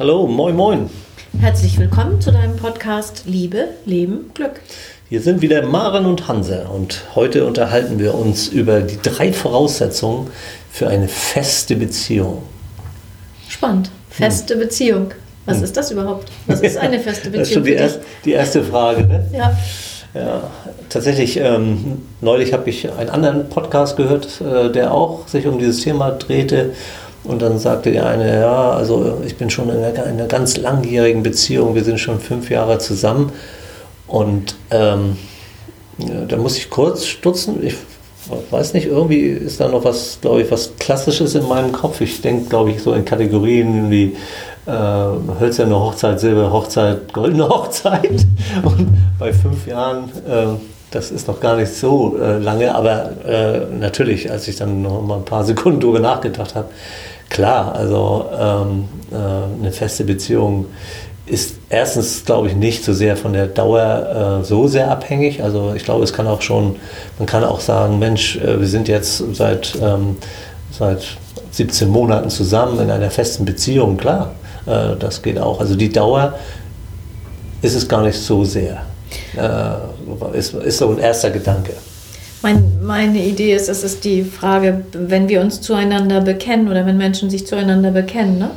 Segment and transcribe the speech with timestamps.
[0.00, 0.90] Hallo, moin, moin.
[1.40, 4.62] Herzlich willkommen zu deinem Podcast Liebe, Leben, Glück.
[5.10, 10.30] Hier sind wieder Maren und Hanse und heute unterhalten wir uns über die drei Voraussetzungen
[10.72, 12.44] für eine feste Beziehung.
[13.46, 13.90] Spannend.
[14.08, 14.60] Feste hm.
[14.60, 15.10] Beziehung.
[15.44, 15.64] Was hm.
[15.64, 16.32] ist das überhaupt?
[16.46, 17.38] Was ist eine feste Beziehung?
[17.38, 19.06] das ist schon die, erst, die erste Frage.
[19.06, 19.28] Ne?
[19.34, 19.58] Ja.
[20.14, 20.42] Ja,
[20.88, 25.82] tatsächlich, ähm, neulich habe ich einen anderen Podcast gehört, äh, der auch sich um dieses
[25.82, 26.72] Thema drehte.
[27.24, 30.56] Und dann sagte der eine, ja, also ich bin schon in einer, in einer ganz
[30.56, 33.32] langjährigen Beziehung, wir sind schon fünf Jahre zusammen.
[34.06, 35.16] Und ähm,
[35.98, 37.62] ja, da muss ich kurz stutzen.
[37.62, 37.76] Ich
[38.50, 42.00] weiß nicht, irgendwie ist da noch was, glaube ich, was Klassisches in meinem Kopf.
[42.00, 44.16] Ich denke, glaube ich, so in Kategorien wie
[44.66, 44.72] äh,
[45.40, 48.26] hölzerne Hochzeit, silberne Hochzeit, goldene Hochzeit.
[48.62, 50.46] Und bei fünf Jahren, äh,
[50.90, 55.02] das ist noch gar nicht so äh, lange, aber äh, natürlich, als ich dann noch
[55.02, 56.68] mal ein paar Sekunden darüber nachgedacht habe,
[57.30, 60.66] klar, also ähm, äh, eine feste Beziehung
[61.24, 65.42] ist erstens, glaube ich, nicht so sehr von der Dauer äh, so sehr abhängig.
[65.42, 66.76] Also ich glaube, es kann auch schon,
[67.18, 70.16] man kann auch sagen, Mensch, äh, wir sind jetzt seit, ähm,
[70.70, 71.16] seit
[71.52, 74.34] 17 Monaten zusammen in einer festen Beziehung, klar,
[74.66, 75.60] äh, das geht auch.
[75.60, 76.34] Also die Dauer
[77.62, 78.82] ist es gar nicht so sehr.
[79.36, 81.72] Äh, ist, ist so ein erster Gedanke.
[82.42, 86.96] Mein, meine Idee ist, es ist die Frage, wenn wir uns zueinander bekennen oder wenn
[86.96, 88.50] Menschen sich zueinander bekennen, ne?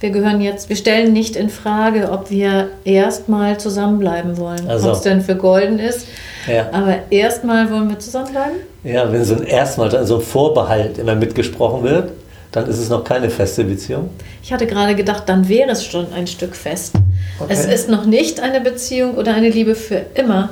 [0.00, 4.66] wir gehören jetzt, wir stellen nicht in Frage, ob wir erstmal zusammenbleiben wollen.
[4.68, 4.88] Also.
[4.88, 6.06] Ob es denn für golden ist.
[6.50, 6.68] Ja.
[6.72, 8.56] Aber erstmal wollen wir zusammenbleiben?
[8.82, 12.12] Ja, wenn so ein erstmal, so ein Vorbehalt immer mitgesprochen wird,
[12.50, 14.08] dann ist es noch keine feste Beziehung.
[14.42, 16.94] Ich hatte gerade gedacht, dann wäre es schon ein Stück fest.
[17.38, 17.52] Okay.
[17.52, 20.50] Es ist noch nicht eine Beziehung oder eine Liebe für immer.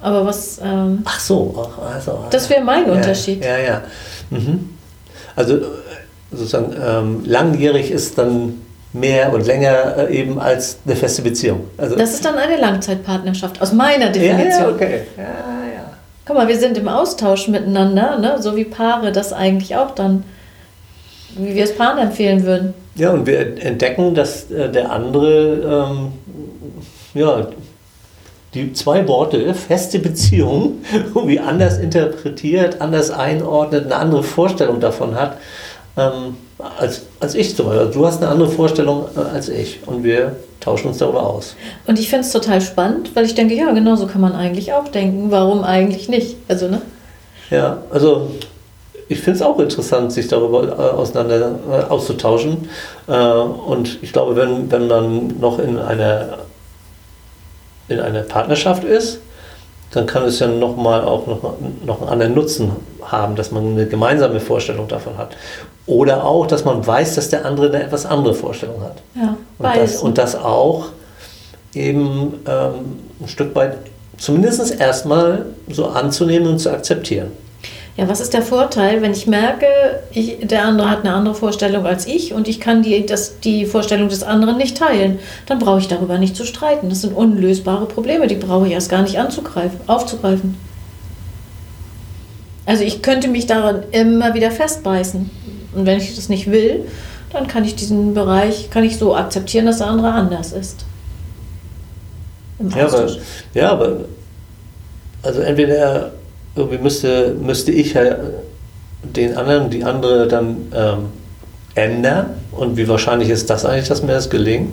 [0.00, 0.60] Aber was.
[0.62, 2.24] Ähm, Ach so, also.
[2.30, 3.44] Das wäre mein ja, Unterschied.
[3.44, 3.82] Ja, ja.
[4.30, 4.70] Mhm.
[5.34, 5.58] Also
[6.30, 8.60] sozusagen ähm, langjährig ist dann
[8.92, 11.64] mehr und länger äh, eben als eine feste Beziehung.
[11.76, 14.48] Also das ist dann eine Langzeitpartnerschaft, aus meiner Definition.
[14.48, 15.00] Ja, ja, okay.
[15.16, 15.90] Ja, ja.
[16.24, 18.36] Guck mal, wir sind im Austausch miteinander, ne?
[18.40, 20.24] so wie Paare das eigentlich auch dann,
[21.36, 22.74] wie wir es Paaren empfehlen würden.
[22.96, 26.12] Ja, und wir entdecken, dass äh, der andere, ähm,
[27.14, 27.48] ja,
[28.56, 30.82] die zwei Worte, feste Beziehung,
[31.14, 35.36] irgendwie anders interpretiert, anders einordnet, eine andere Vorstellung davon hat.
[35.96, 36.36] Ähm,
[36.78, 37.90] als, als ich zum Beispiel.
[37.92, 41.54] Du hast eine andere Vorstellung äh, als ich und wir tauschen uns darüber aus.
[41.86, 44.72] Und ich finde es total spannend, weil ich denke, ja, genau so kann man eigentlich
[44.72, 45.30] auch denken.
[45.30, 46.36] Warum eigentlich nicht?
[46.48, 46.80] Also, ne?
[47.50, 48.30] Ja, also
[49.08, 52.68] ich finde es auch interessant, sich darüber äh, auseinander äh, auszutauschen.
[53.06, 56.38] Äh, und ich glaube, wenn, wenn man noch in einer,
[57.88, 59.20] in einer Partnerschaft ist,
[59.92, 61.54] dann kann es ja nochmal auch noch,
[61.84, 65.36] noch einen anderen Nutzen haben, dass man eine gemeinsame Vorstellung davon hat.
[65.86, 68.96] Oder auch, dass man weiß, dass der andere eine etwas andere Vorstellung hat.
[69.14, 70.86] Ja, und, das, und das auch
[71.74, 73.76] eben ähm, ein Stück weit
[74.18, 77.32] zumindest erstmal so anzunehmen und zu akzeptieren.
[77.96, 79.66] Ja, was ist der Vorteil, wenn ich merke,
[80.10, 83.64] ich, der andere hat eine andere Vorstellung als ich und ich kann die, das, die
[83.64, 85.18] Vorstellung des anderen nicht teilen?
[85.46, 86.90] Dann brauche ich darüber nicht zu streiten.
[86.90, 90.56] Das sind unlösbare Probleme, die brauche ich erst gar nicht anzugreifen, aufzugreifen.
[92.66, 95.30] Also ich könnte mich daran immer wieder festbeißen.
[95.74, 96.86] Und wenn ich das nicht will,
[97.32, 100.84] dann kann ich diesen Bereich, kann ich so akzeptieren, dass der andere anders ist.
[102.74, 103.10] Ja aber,
[103.54, 104.00] ja, aber
[105.22, 106.12] also entweder
[106.56, 108.16] irgendwie müsste, müsste ich halt
[109.02, 110.98] den anderen, die andere dann ähm,
[111.74, 112.30] ändern.
[112.52, 114.72] Und wie wahrscheinlich ist das eigentlich, dass mir das gelingt?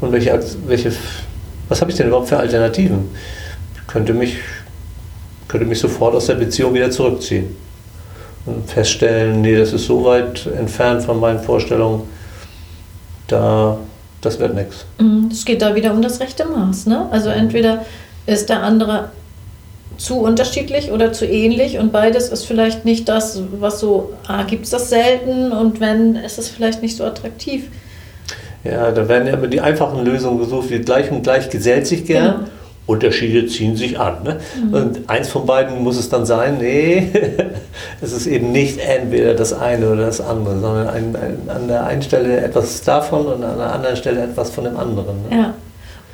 [0.00, 0.92] Und welche, welche
[1.68, 3.10] was habe ich denn überhaupt für Alternativen?
[3.74, 4.36] Ich könnte mich,
[5.48, 7.56] könnte mich sofort aus der Beziehung wieder zurückziehen
[8.46, 12.02] und feststellen, nee, das ist so weit entfernt von meinen Vorstellungen,
[13.26, 13.78] da,
[14.20, 14.84] das wird nichts.
[15.00, 16.86] Mhm, es geht da wieder um das rechte Maß.
[16.86, 17.08] Ne?
[17.10, 17.84] Also entweder
[18.26, 19.10] ist der andere
[19.98, 24.64] zu unterschiedlich oder zu ähnlich und beides ist vielleicht nicht das, was so, ah, gibt
[24.64, 27.64] es das selten und wenn, ist es vielleicht nicht so attraktiv.
[28.64, 32.04] Ja, da werden ja immer die einfachen Lösungen gesucht, wie gleich und gleich gesellt sich
[32.04, 32.34] gern.
[32.38, 32.50] Genau.
[32.86, 34.22] Unterschiede ziehen sich an.
[34.22, 34.36] Ne?
[34.64, 34.74] Mhm.
[34.74, 37.08] Und eins von beiden muss es dann sein, nee,
[38.00, 41.84] es ist eben nicht entweder das eine oder das andere, sondern ein, ein, an der
[41.84, 45.16] einen Stelle etwas davon und an der anderen Stelle etwas von dem anderen.
[45.28, 45.36] Ne?
[45.36, 45.54] Ja.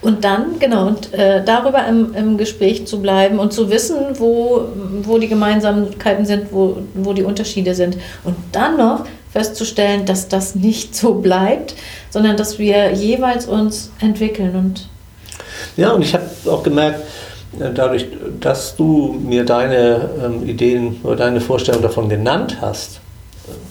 [0.02, 4.64] Und dann, genau, und äh, darüber im, im Gespräch zu bleiben und zu wissen, wo,
[5.02, 7.96] wo die Gemeinsamkeiten sind, wo, wo die Unterschiede sind.
[8.25, 11.75] Und dann noch festzustellen, dass das nicht so bleibt,
[12.10, 14.56] sondern dass wir jeweils uns entwickeln.
[14.56, 14.88] Und
[15.76, 17.00] ja, und ich habe auch gemerkt,
[17.60, 18.06] äh, dadurch,
[18.40, 23.00] dass du mir deine ähm, Ideen oder deine Vorstellung davon genannt hast,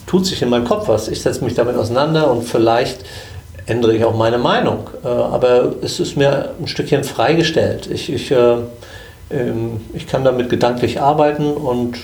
[0.07, 1.07] tut sich in meinem Kopf was.
[1.07, 3.05] Ich setze mich damit auseinander und vielleicht
[3.71, 4.89] ändere ich auch meine Meinung.
[5.03, 7.89] Äh, aber es ist mir ein Stückchen freigestellt.
[7.91, 8.57] Ich, ich, äh,
[9.31, 11.99] ähm, ich kann damit gedanklich arbeiten und äh,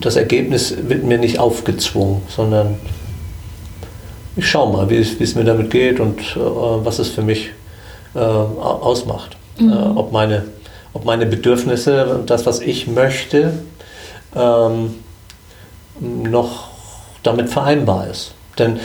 [0.00, 2.78] das Ergebnis wird mir nicht aufgezwungen, sondern
[4.36, 7.50] ich schaue mal, wie es, wie es mir damit geht und was es für mich
[8.14, 9.36] ausmacht.
[9.58, 9.96] Mhm.
[9.96, 10.44] ob, meine,
[10.92, 13.54] ob meine Bedürfnisse, das, was ich möchte,
[14.36, 14.94] ähm,
[15.98, 16.68] noch
[17.24, 18.32] damit vereinbar ist.
[18.58, 18.78] Denn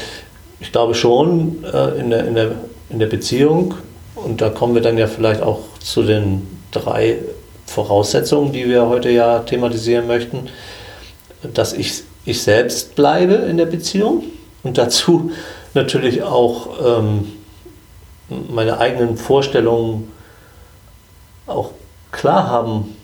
[0.60, 2.52] ich glaube schon äh, in, der, in, der,
[2.90, 3.76] in der Beziehung,
[4.16, 7.20] und da kommen wir dann ja vielleicht auch zu den drei
[7.66, 10.48] Voraussetzungen, die wir heute ja thematisieren möchten,
[11.54, 14.24] dass ich, ich selbst bleibe in der Beziehung
[14.64, 15.32] und dazu
[15.74, 17.32] natürlich auch ähm,
[18.50, 20.12] meine eigenen Vorstellungen
[21.48, 21.72] auch
[22.12, 22.96] klar haben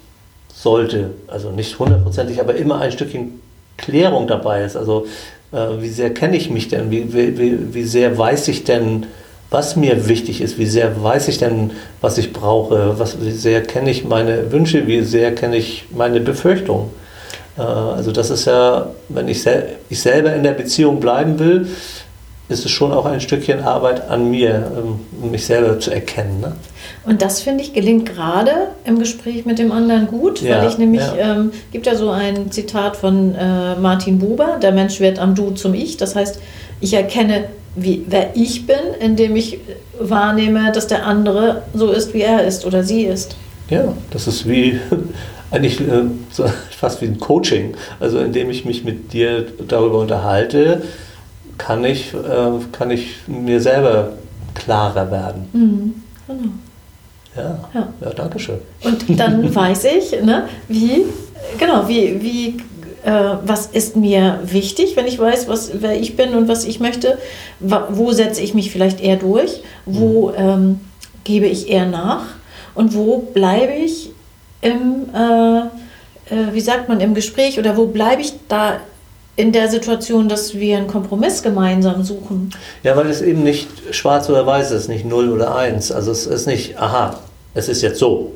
[0.54, 1.12] sollte.
[1.28, 3.42] Also nicht hundertprozentig, aber immer ein Stückchen
[3.78, 4.76] Klärung dabei ist.
[4.76, 5.08] Also
[5.52, 6.92] äh, wie sehr kenne ich mich denn?
[6.92, 9.06] Wie, wie, wie sehr weiß ich denn,
[9.50, 10.60] was mir wichtig ist?
[10.60, 13.00] Wie sehr weiß ich denn, was ich brauche?
[13.00, 14.86] Was, wie sehr kenne ich meine Wünsche?
[14.86, 16.90] Wie sehr kenne ich meine Befürchtungen?
[17.58, 21.68] Äh, also das ist ja, wenn ich, sel ich selber in der Beziehung bleiben will,
[22.50, 24.72] ist es schon auch ein Stückchen Arbeit an mir,
[25.22, 26.42] um mich selber zu erkennen.
[26.42, 26.56] Ne?
[27.06, 28.52] Und das finde ich gelingt gerade
[28.86, 31.36] im Gespräch mit dem anderen gut, ja, weil ich nämlich, ja.
[31.36, 35.52] Ähm, gibt ja so ein Zitat von äh, Martin Buber, der Mensch wird am Du
[35.52, 35.98] zum Ich.
[35.98, 36.42] Das heißt,
[36.82, 39.60] ich erkenne, wie, wer ich bin, indem ich
[40.00, 43.36] wahrnehme, dass der andere so ist, wie er ist oder sie ist.
[43.70, 44.80] Ja, das ist wie
[45.52, 47.76] eigentlich äh, so fast wie ein Coaching.
[48.00, 50.82] Also indem ich mich mit dir darüber unterhalte,
[51.60, 52.18] kann ich, äh,
[52.72, 54.14] kann ich mir selber
[54.56, 55.48] klarer werden.
[55.54, 55.94] Mhm,
[56.26, 56.50] genau.
[57.36, 57.88] Ja, ja.
[58.02, 58.60] ja danke schön.
[58.84, 61.06] Und dann weiß ich, ne, wie,
[61.60, 62.58] genau, wie, wie,
[63.04, 66.80] äh, was ist mir wichtig, wenn ich weiß, was, wer ich bin und was ich
[66.80, 67.20] möchte,
[67.60, 70.36] wo setze ich mich vielleicht eher durch, wo mhm.
[70.38, 70.80] ähm,
[71.24, 72.24] gebe ich eher nach
[72.74, 74.12] und wo bleibe ich
[74.62, 75.60] im, äh,
[76.34, 78.78] äh, wie sagt man, im Gespräch oder wo bleibe ich da
[79.40, 82.50] in der Situation, dass wir einen Kompromiss gemeinsam suchen.
[82.84, 85.94] Ja, weil es eben nicht schwarz oder weiß ist, nicht 0 oder 1.
[85.94, 87.18] Also es ist nicht, aha,
[87.54, 88.34] es ist jetzt so,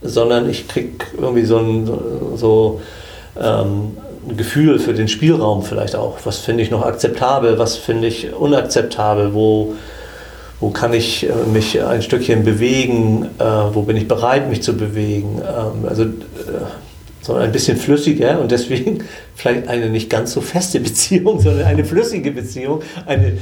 [0.00, 1.90] sondern ich kriege irgendwie so ein,
[2.36, 2.80] so,
[3.36, 3.96] ähm,
[4.36, 6.18] Gefühl für den Spielraum vielleicht auch.
[6.22, 9.74] Was finde ich noch akzeptabel, was finde ich unakzeptabel, wo,
[10.60, 14.74] wo kann ich äh, mich ein Stückchen bewegen, äh, wo bin ich bereit, mich zu
[14.76, 15.42] bewegen.
[15.42, 16.06] Ähm, also äh,
[17.24, 19.02] sondern ein bisschen flüssiger und deswegen
[19.34, 23.38] vielleicht eine nicht ganz so feste Beziehung, sondern eine flüssige Beziehung, eine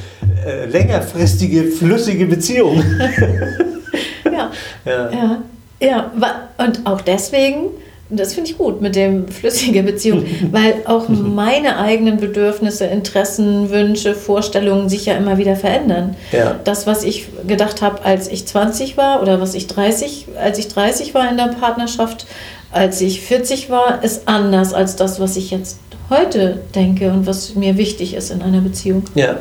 [0.46, 2.76] äh, längerfristige, flüssige Beziehung.
[4.25, 4.50] ja.
[4.87, 5.11] ja.
[5.11, 5.43] ja.
[5.82, 6.12] Ja,
[6.58, 7.70] und auch deswegen,
[8.08, 14.14] das finde ich gut mit dem flüssige Beziehung, weil auch meine eigenen Bedürfnisse, Interessen, Wünsche,
[14.14, 16.14] Vorstellungen sich ja immer wieder verändern.
[16.31, 16.61] Ja.
[16.62, 20.69] Das, was ich gedacht habe, als ich 20 war oder was ich 30, als ich
[20.69, 22.26] 30 war in der Partnerschaft,
[22.72, 25.78] als ich 40 war, ist anders als das, was ich jetzt
[26.10, 29.04] heute denke und was mir wichtig ist in einer Beziehung.
[29.14, 29.38] Ja,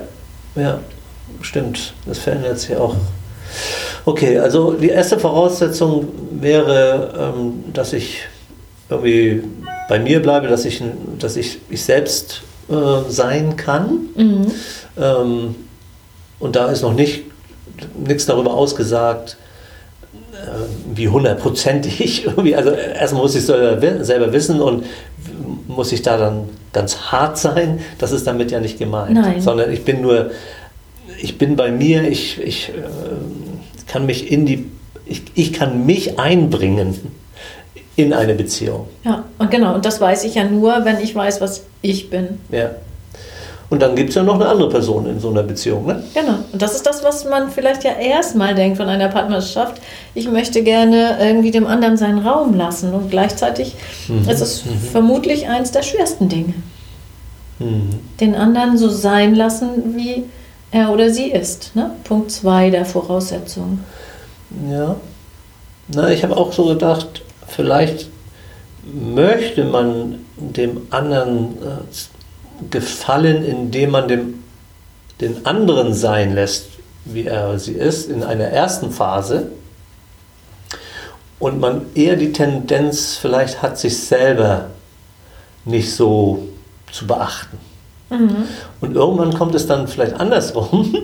[0.55, 0.79] ja,
[1.41, 1.93] stimmt.
[2.05, 2.95] Das verändert sich auch.
[4.05, 8.19] Okay, also die erste Voraussetzung wäre, ähm, dass ich
[8.89, 9.43] irgendwie
[9.87, 10.81] bei mir bleibe, dass ich,
[11.19, 14.09] dass ich, ich selbst äh, sein kann.
[14.15, 14.51] Mhm.
[14.97, 15.55] Ähm,
[16.39, 17.23] und da ist noch nicht
[17.95, 19.37] nichts darüber ausgesagt,
[20.93, 24.85] wie hundertprozentig irgendwie, also erstmal muss ich es selber wissen und
[25.67, 29.41] muss ich da dann ganz hart sein, das ist damit ja nicht gemeint, Nein.
[29.41, 30.31] sondern ich bin nur,
[31.21, 32.73] ich bin bei mir, ich, ich äh,
[33.87, 34.69] kann mich in die,
[35.05, 36.97] ich, ich kann mich einbringen
[37.95, 38.87] in eine Beziehung.
[39.03, 42.39] Ja, und genau, und das weiß ich ja nur, wenn ich weiß, was ich bin.
[42.51, 42.71] Ja.
[43.71, 45.85] Und dann gibt es ja noch eine andere Person in so einer Beziehung.
[45.85, 46.03] Ne?
[46.13, 46.39] Genau.
[46.51, 49.81] Und das ist das, was man vielleicht ja erstmal denkt von einer Partnerschaft.
[50.13, 52.93] Ich möchte gerne irgendwie dem anderen seinen Raum lassen.
[52.93, 53.75] Und gleichzeitig
[54.09, 54.27] mhm.
[54.27, 54.77] ist es mhm.
[54.91, 56.53] vermutlich eines der schwersten Dinge.
[57.59, 57.91] Mhm.
[58.19, 60.25] Den anderen so sein lassen, wie
[60.71, 61.73] er oder sie ist.
[61.73, 61.91] Ne?
[62.03, 63.79] Punkt 2 der Voraussetzung.
[64.69, 64.97] Ja.
[65.87, 68.09] Na, ich habe auch so gedacht, vielleicht
[68.83, 72.20] möchte man dem anderen äh,
[72.69, 74.43] gefallen, indem man dem,
[75.19, 76.67] den anderen sein lässt,
[77.05, 79.51] wie er sie ist, in einer ersten Phase.
[81.39, 84.65] Und man eher die Tendenz vielleicht hat, sich selber
[85.65, 86.47] nicht so
[86.91, 87.57] zu beachten.
[88.09, 88.47] Mhm.
[88.81, 90.95] Und irgendwann kommt es dann vielleicht andersrum,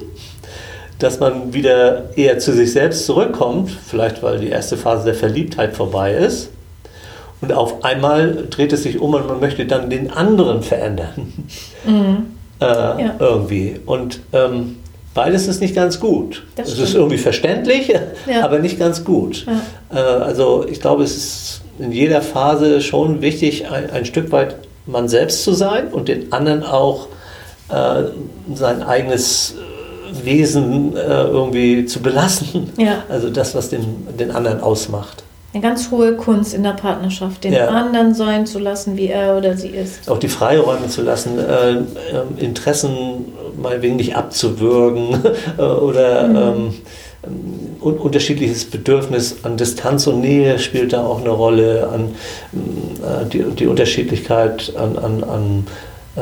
[1.00, 5.76] dass man wieder eher zu sich selbst zurückkommt, vielleicht weil die erste Phase der Verliebtheit
[5.76, 6.50] vorbei ist
[7.41, 11.34] und auf einmal dreht es sich um und man möchte dann den anderen verändern.
[11.86, 12.17] Mhm.
[12.60, 13.15] Äh, ja.
[13.20, 13.79] Irgendwie.
[13.86, 14.77] Und ähm,
[15.13, 16.44] beides ist nicht ganz gut.
[16.56, 16.88] Das es stimmt.
[16.88, 17.89] ist irgendwie verständlich,
[18.25, 18.44] Ja.
[18.44, 19.46] aber nicht ganz gut.
[19.91, 19.96] Ja.
[19.96, 24.56] Äh, also ich glaube, es ist in jeder Phase schon wichtig, ein, ein Stück weit
[24.88, 27.10] man selbst zu sein und den anderen auch
[27.70, 28.06] äh,
[28.56, 32.72] sein eigenes äh, Wesen äh, irgendwie zu belassen.
[33.08, 35.24] Also das, was den, den anderen ausmacht.
[35.54, 37.68] Eine ganz hohe Kunst in der Partnerschaft, den Ja.
[37.70, 40.10] anderen sein zu lassen, wie er oder sie ist.
[40.10, 41.86] Auch die Freiräume zu lassen, äh, ähm,
[42.38, 45.24] Interessen meinetwegen nicht abzuwürgen
[45.58, 46.74] äh, oder ähm,
[47.82, 52.13] un unterschiedliches Bedürfnis an Distanz und Nähe spielt da auch eine Rolle, an
[52.54, 55.68] äh, die, die Unterschiedlichkeit an, an, an
[56.16, 56.22] äh,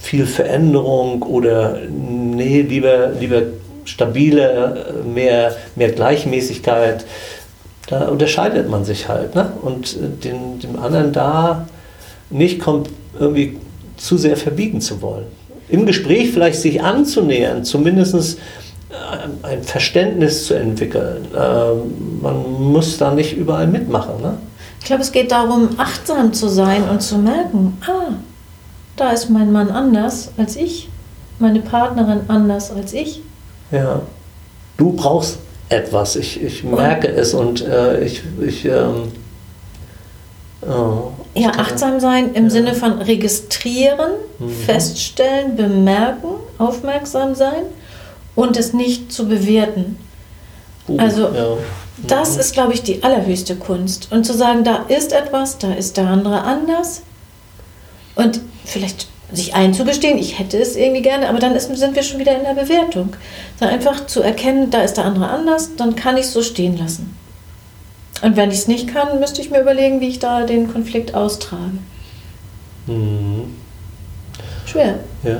[0.00, 3.42] viel Veränderung oder nee, lieber, lieber
[3.84, 7.04] stabile, äh, mehr, mehr Gleichmäßigkeit.
[7.92, 9.34] Da unterscheidet man sich halt.
[9.34, 9.52] Ne?
[9.60, 11.66] Und äh, den, dem anderen da
[12.30, 12.84] nicht kom
[13.20, 13.58] irgendwie
[13.98, 15.26] zu sehr verbiegen zu wollen.
[15.68, 18.38] Im Gespräch vielleicht sich anzunähern, zumindest
[19.10, 21.26] ein- ein Verständnis zu entwickeln.
[21.36, 24.22] Ähm, man muss da nicht überall mitmachen.
[24.22, 24.38] Ne?
[24.80, 28.12] Ich glaube, es geht darum, achtsam zu sein und zu merken, ah,
[28.96, 30.88] da ist mein Mann anders als ich,
[31.38, 33.20] meine Partnerin anders als ich.
[33.70, 34.00] Ja.
[34.78, 35.38] Du brauchst
[35.72, 36.16] etwas.
[36.16, 38.22] Ich, ich merke es und äh, ich.
[38.40, 39.12] ich ähm,
[40.62, 42.50] oh, Ja, achtsam sein im Ja.
[42.50, 44.50] Sinne von registrieren, Mhm.
[44.50, 47.64] feststellen, bemerken, aufmerksam sein
[48.34, 49.96] und es nicht zu bewerten.
[50.88, 51.56] Uh, also- ja.
[52.04, 54.08] Das ist, glaube ich, die allerhöchste Kunst.
[54.10, 57.02] Und zu sagen, da ist etwas, da ist der andere anders.
[58.16, 62.20] Und vielleicht sich einzugestehen, ich hätte es irgendwie gerne, aber dann ist, sind wir schon
[62.20, 63.16] wieder in der Bewertung.
[63.58, 66.76] Sondern einfach zu erkennen, da ist der andere anders, dann kann ich es so stehen
[66.76, 67.16] lassen.
[68.22, 71.14] Und wenn ich es nicht kann, müsste ich mir überlegen, wie ich da den Konflikt
[71.14, 71.78] austrage.
[72.86, 73.56] Mhm.
[74.66, 75.00] Schwer.
[75.22, 75.38] Ja.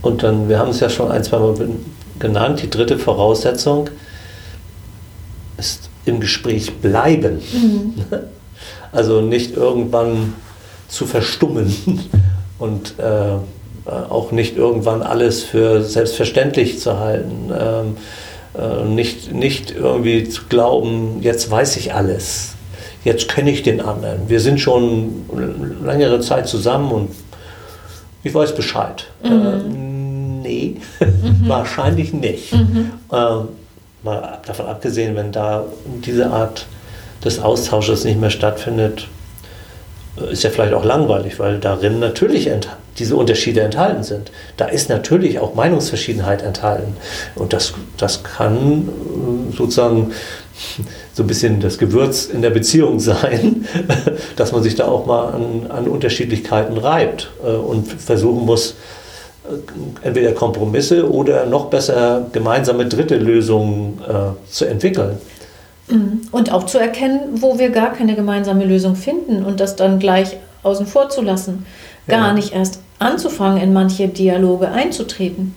[0.00, 1.54] Und dann, wir haben es ja schon ein, zwei Mal
[2.18, 3.90] genannt, die dritte Voraussetzung
[5.58, 7.40] ist im Gespräch bleiben.
[8.94, 10.34] Also nicht irgendwann
[10.86, 11.74] zu verstummen
[12.62, 17.50] und äh, auch nicht irgendwann alles für selbstverständlich zu halten.
[17.52, 17.96] Ähm,
[18.54, 22.54] äh, nicht, nicht irgendwie zu glauben, jetzt weiß ich alles,
[23.04, 24.28] jetzt kenne ich den anderen.
[24.28, 25.24] Wir sind schon
[25.84, 27.10] längere Zeit zusammen und
[28.22, 29.06] ich weiß Bescheid.
[29.24, 29.28] Äh,
[29.68, 30.76] nee,
[31.46, 32.52] wahrscheinlich nicht.
[32.52, 33.48] Ähm,
[34.04, 35.64] mal davon abgesehen, wenn da
[36.04, 36.66] diese Art
[37.24, 39.21] des Austausches nicht mehr stattfindet, äh,
[40.30, 42.50] ist ja vielleicht auch langweilig, weil darin natürlich
[42.98, 44.30] diese Unterschiede enthalten sind.
[44.56, 46.96] Da ist natürlich auch Meinungsverschiedenheit enthalten.
[47.34, 50.12] Und das, das kann äh, sozusagen
[51.14, 53.66] so ein bisschen das Gewürz in der Beziehung sein,
[54.36, 58.74] dass man sich da auch mal an, an Unterschiedlichkeiten reibt äh, und versuchen muss,
[59.44, 65.18] äh, entweder Kompromisse oder noch besser gemeinsame dritte Lösungen äh, zu entwickeln.
[66.30, 70.36] Und auch zu erkennen, wo wir gar keine gemeinsame Lösung finden und das dann gleich
[70.62, 71.66] außen vor zu lassen.
[72.08, 72.32] Gar Ja.
[72.32, 75.54] nicht erst anzufangen, in manche Dialoge einzutreten.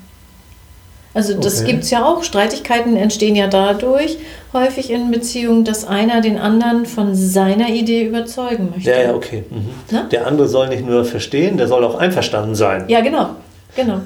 [1.13, 1.71] Also das Okay.
[1.71, 2.23] gibt es ja auch.
[2.23, 4.17] Streitigkeiten entstehen ja dadurch
[4.51, 8.89] häufig in Beziehungen, dass einer den anderen von seiner Idee überzeugen möchte.
[8.89, 9.43] Ja, ja, okay.
[9.49, 9.95] Mhm.
[9.95, 10.05] Ne?
[10.11, 12.83] Der andere soll nicht nur verstehen, der soll auch einverstanden sein.
[12.89, 13.29] Ja, genau.
[13.77, 14.01] genau.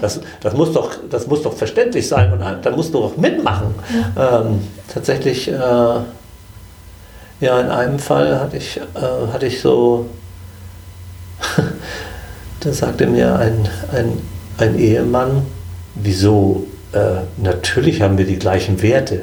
[0.00, 3.74] Das, das, muss doch, das muss doch verständlich sein und da musst du auch mitmachen.
[4.18, 4.60] Ähm,
[4.92, 5.54] tatsächlich, äh,
[7.40, 10.06] ja, in einem Fall hatte ich, äh, hatte ich so,
[12.60, 14.22] da sagte mir ein, ein,
[14.58, 15.42] ein Ehemann,
[15.94, 19.22] wieso, äh, natürlich haben wir die gleichen Werte.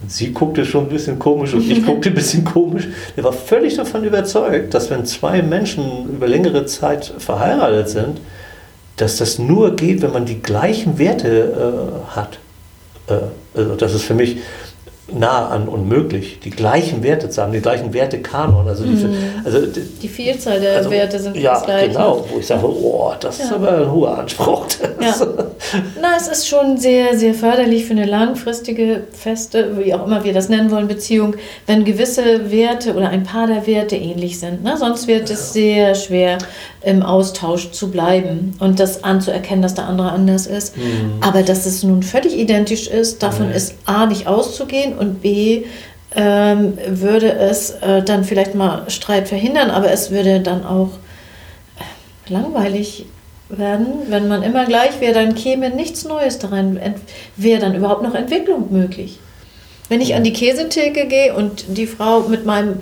[0.00, 2.88] Und sie guckte schon ein bisschen komisch und ich guckte ein bisschen komisch.
[3.16, 8.20] Er war völlig davon überzeugt, dass wenn zwei Menschen über längere Zeit verheiratet sind,
[8.98, 11.28] dass das nur geht, wenn man die gleichen Werte
[12.12, 12.38] äh, hat.
[13.08, 14.38] Äh, also das ist für mich
[15.10, 18.68] nah an unmöglich, die gleichen Werte zu haben, die gleichen Wertekanon.
[18.68, 19.08] Also, die,
[19.42, 21.88] also, die- Die Vielzahl der also, Werte sind ja, das gleiche.
[21.88, 23.56] genau, wo ich sage, oh, das ist Ja.
[23.56, 24.66] aber ein hoher Anspruch.
[25.00, 25.14] Ja.
[26.00, 30.32] Na, es ist schon sehr, sehr förderlich für eine langfristige, feste, wie auch immer wir
[30.32, 31.36] das nennen wollen, Beziehung,
[31.66, 34.64] wenn gewisse Werte oder ein paar der Werte ähnlich sind.
[34.64, 34.76] Ne?
[34.76, 36.38] Sonst wird es sehr schwer,
[36.82, 40.74] im Austausch zu bleiben und das anzuerkennen, dass der andere anders ist.
[41.20, 43.56] Aber dass es nun völlig identisch ist, davon Nee.
[43.56, 45.64] ist A nicht auszugehen und B
[46.14, 50.90] ähm, würde es äh, dann vielleicht mal Streit verhindern, aber es würde dann auch
[51.78, 53.04] äh, langweilig
[53.48, 56.78] werden, wenn man immer gleich wäre, dann käme nichts Neues daran.
[57.36, 59.18] Wäre dann überhaupt noch Entwicklung möglich?
[59.88, 62.80] Wenn ich an die Käsetheke gehe und die Frau mit meinem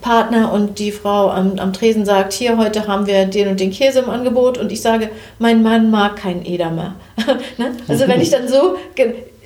[0.00, 3.70] Partner und die Frau am, am Tresen sagt, hier heute haben wir den und den
[3.70, 6.94] Käse im Angebot und ich sage, mein Mann mag keinen Edamer.
[7.58, 7.72] ne?
[7.88, 8.76] Also wenn ich dann so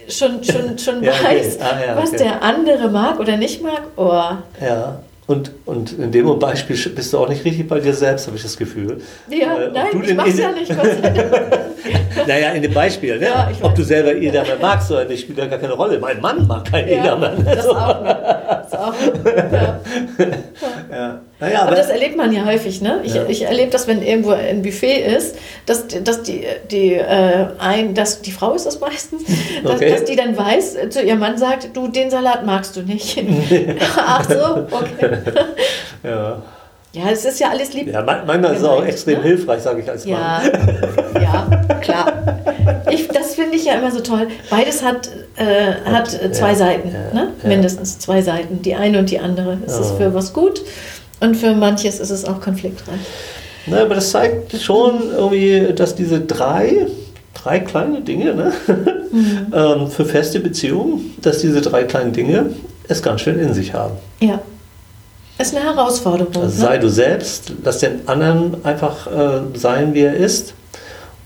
[0.09, 1.39] schon, schon, schon Ja, okay.
[1.39, 2.25] weiß, Ah, ja, was okay.
[2.25, 4.11] der andere mag oder nicht mag, oh,
[4.61, 5.01] Ja.
[5.29, 8.43] Und, und in dem Beispiel bist du auch nicht richtig bei dir selbst, habe ich
[8.43, 9.03] das Gefühl.
[9.29, 11.59] ja, Äh, nein, du ich mach's in- ja nicht, Gott sei Dank.
[12.27, 13.27] Naja, in dem Beispiel, ne?
[13.27, 15.99] Ja, ob du selber Edamer magst oder nicht, spielt ja gar keine Rolle.
[16.01, 17.31] Mein Mann mag keinen Ja, Edamer.
[17.45, 18.05] das auch.
[18.71, 19.25] Das auch noch.
[19.53, 19.81] Ja.
[20.91, 21.21] Ja.
[21.41, 23.01] Naja, Aber aber, das erlebt man ja häufig, ne?
[23.05, 23.25] Ich, Ja.
[23.29, 28.23] ich erlebe das, wenn irgendwo ein Buffet ist, dass, dass, die, die, äh, ein, dass
[28.23, 29.23] die Frau ist das meistens,
[29.63, 29.91] dass, Okay.
[29.91, 33.23] dass die dann weiß, zu ihrem Mann sagt, du, den Salat magst du nicht.
[33.97, 35.19] Ach so, okay.
[36.03, 36.43] ja.
[36.95, 37.93] Ja, es ist ja alles lieb.
[37.93, 39.23] ja, man- manchmal ist es auch extrem ne?
[39.25, 40.19] hilfreich, sage ich als Mann.
[41.15, 42.13] Ja, ja, klar.
[42.91, 44.27] Ich, das finde ich ja immer so toll.
[44.49, 47.29] Beides hat, äh, hat zwei Ja, Seiten, ja, ne?
[47.43, 47.49] ja.
[47.49, 48.63] mindestens zwei Seiten.
[48.63, 49.59] Die eine und die andere.
[49.67, 49.97] Es ist Ja.
[50.07, 50.63] für was gut
[51.21, 53.01] und für manches ist es auch konfliktreich.
[53.67, 56.87] Na, aber das zeigt schon irgendwie, dass diese drei,
[57.35, 58.53] drei kleine Dinge ne?
[59.13, 59.47] Mhm.
[59.55, 62.51] ähm, für feste Beziehungen, dass diese drei kleinen Dinge
[62.89, 63.97] es ganz schön in sich haben.
[64.21, 64.41] Ja.
[65.39, 66.35] Ist eine Herausforderung.
[66.35, 66.51] Also ne?
[66.51, 70.55] sei du selbst, lass den anderen einfach äh, sein, wie er ist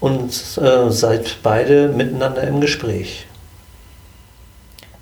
[0.00, 3.26] und äh, seid beide miteinander im Gespräch.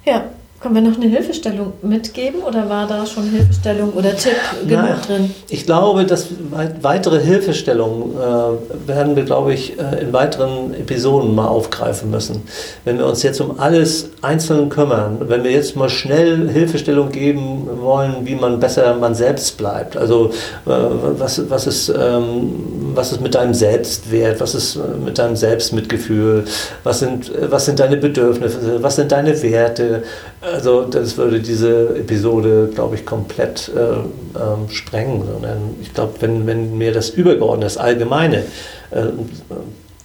[0.04, 0.24] Ja.
[0.60, 4.34] Können wir noch eine Hilfestellung mitgeben oder war da schon Hilfestellung oder Tipp
[4.68, 5.34] genug Naja, drin?
[5.48, 11.34] Ich glaube, dass wei- weitere Hilfestellungen äh, werden wir, glaube ich, äh, in weiteren Episoden
[11.34, 12.42] mal aufgreifen müssen.
[12.84, 17.66] Wenn wir uns jetzt um alles einzeln kümmern, wenn wir jetzt mal schnell Hilfestellung geben
[17.80, 19.96] wollen, wie man besser man selbst bleibt.
[19.96, 20.26] Also
[20.66, 20.70] äh,
[21.18, 26.44] was, was, ist, ähm, was ist mit deinem Selbstwert, was ist äh, mit deinem Selbstmitgefühl,
[26.84, 30.02] was sind, äh, was sind deine Bedürfnisse, was sind deine Werte.
[30.40, 35.24] Also das würde diese Episode, glaube ich, komplett äh, ähm, sprengen.
[35.26, 38.44] Sondern ich glaube, wenn, wenn mir das übergeordnet, das Allgemeine,
[38.90, 39.02] äh,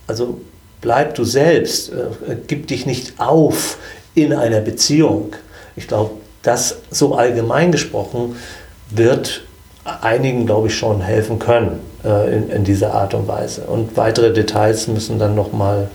[0.08, 0.40] also
[0.82, 3.78] bleib du selbst, äh, gib dich nicht auf
[4.14, 5.34] in einer Beziehung.
[5.76, 6.12] Ich glaube,
[6.44, 8.36] das so allgemein gesprochen
[8.90, 9.42] wird
[9.84, 13.62] einigen, glaube ich, schon helfen können äh, in, in dieser Art und Weise.
[13.62, 15.90] Und weitere Details müssen dann nochmal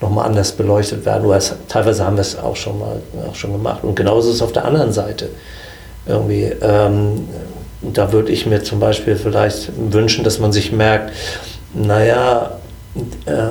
[0.00, 1.24] noch mal anders beleuchtet werden.
[1.24, 3.84] Oder teilweise haben wir es auch schon mal auch schon gemacht.
[3.84, 5.30] Und genauso ist es auf der anderen Seite.
[6.06, 7.28] Irgendwie, ähm,
[7.80, 11.12] da würde ich mir zum Beispiel vielleicht wünschen, dass man sich merkt,
[11.72, 12.58] naja,
[13.26, 13.48] äh,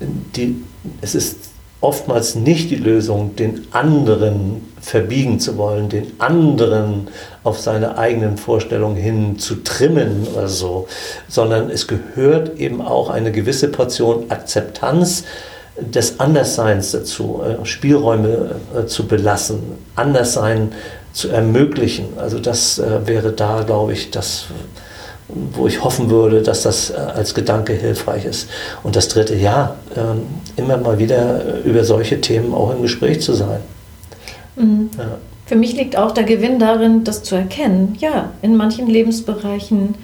[0.00, 0.62] die,
[1.00, 1.37] es ist
[1.80, 7.08] oftmals nicht die Lösung, den anderen verbiegen zu wollen, den anderen
[7.44, 10.88] auf seine eigenen Vorstellungen hin zu trimmen oder so,
[11.28, 15.24] sondern es gehört eben auch eine gewisse Portion Akzeptanz
[15.80, 19.60] des Andersseins dazu, äh, Spielräume äh, zu belassen,
[19.94, 20.72] Anderssein
[21.12, 22.18] zu ermöglichen.
[22.18, 24.46] Also das äh, wäre da, glaube ich, das,
[25.28, 28.48] wo ich hoffen würde, dass das äh, als Gedanke hilfreich ist.
[28.82, 30.22] Und das dritte, ja, ähm,
[30.56, 33.60] immer mal wieder äh, über solche Themen auch im Gespräch zu sein.
[34.56, 34.90] Mhm.
[34.96, 35.18] Ja.
[35.46, 37.96] Für mich liegt auch der Gewinn darin, das zu erkennen.
[38.00, 39.94] Ja, in manchen Lebensbereichen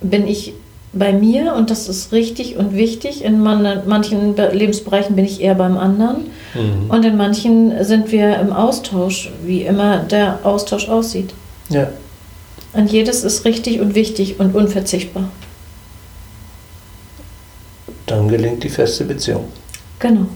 [0.00, 0.54] bin ich
[0.94, 3.24] bei mir und das ist richtig und wichtig.
[3.24, 6.26] In man, manchen Be- Lebensbereichen bin ich eher beim anderen.
[6.54, 6.90] Mhm.
[6.90, 11.32] Und in manchen sind wir im Austausch, wie immer der Austausch aussieht.
[11.68, 11.88] ja.
[12.72, 15.28] Und jedes ist richtig und wichtig und unverzichtbar.
[18.06, 19.48] Dann gelingt die feste Beziehung.
[19.98, 20.26] Genau.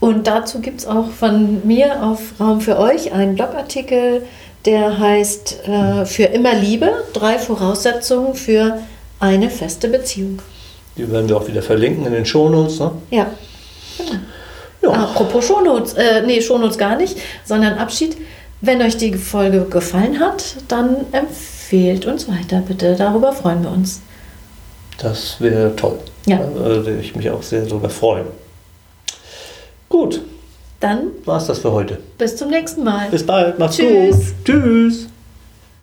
[0.00, 4.26] Und dazu gibt es auch von mir auf Raum für euch einen Blogartikel,
[4.64, 8.78] der heißt äh, Für immer Liebe, drei Voraussetzungen für
[9.18, 10.40] eine feste Beziehung.
[10.96, 12.80] Die werden wir auch wieder verlinken in den Shownotes.
[12.80, 12.92] Ne?
[13.10, 13.26] Ja.
[14.82, 14.90] Ja.
[14.90, 18.16] Apropos Shownotes, äh, nee, Shownotes gar nicht, sondern Abschied.
[18.60, 22.94] Wenn euch die Folge gefallen hat, dann empfehlt uns weiter, bitte.
[22.96, 24.00] Darüber freuen wir uns.
[24.98, 25.98] Das wäre toll.
[26.26, 26.36] Ja.
[26.38, 28.26] Da würde ich mich auch sehr darüber freuen.
[29.88, 30.20] Gut,
[30.78, 31.98] Dann war's das für heute.
[32.18, 33.08] bis zum nächsten Mal.
[33.10, 33.58] Bis bald.
[33.58, 34.16] Macht's Tschüss.
[34.16, 34.24] gut.
[34.44, 35.06] Tschüss.